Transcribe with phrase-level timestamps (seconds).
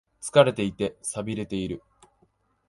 [0.19, 1.83] 疲れていて、寂れている。